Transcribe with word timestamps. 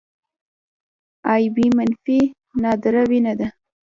اې 1.31 1.43
بي 1.55 1.65
منفي 1.77 2.19
نادره 2.61 3.03
وینه 3.09 3.33
ده 3.39 3.47